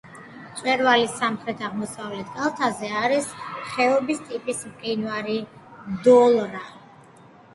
[0.43, 3.29] მწვერვალის სამხრეთ-აღმოსავლეთ კალთაზე არის
[3.73, 5.35] ხეობის ტიპის მყინვარი
[6.09, 6.63] დოლრა.